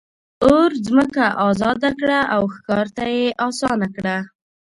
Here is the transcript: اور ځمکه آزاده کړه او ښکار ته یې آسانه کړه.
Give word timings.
اور 0.47 0.69
ځمکه 0.87 1.23
آزاده 1.49 1.91
کړه 1.99 2.19
او 2.35 2.43
ښکار 2.53 2.87
ته 2.95 3.05
یې 3.15 3.25
آسانه 3.47 3.87
کړه. 3.95 4.17